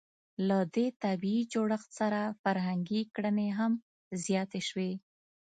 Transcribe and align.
له 0.47 0.57
دې 0.75 0.87
طبیعي 1.03 1.41
جوړښت 1.53 1.89
سره 1.99 2.19
فرهنګي 2.41 3.01
کړنې 3.15 3.49
هم 3.59 3.71
زیاتې 4.25 4.61
شوې. 4.69 4.91